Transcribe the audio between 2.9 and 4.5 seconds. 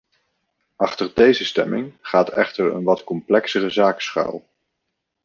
complexere zaak schuil.